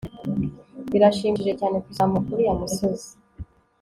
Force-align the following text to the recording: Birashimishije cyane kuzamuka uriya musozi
Birashimishije 0.91 1.53
cyane 1.59 1.77
kuzamuka 1.85 2.27
uriya 2.33 2.53
musozi 2.59 3.09